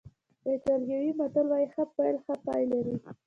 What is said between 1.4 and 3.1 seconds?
وایي ښه پیل ښه پای لري.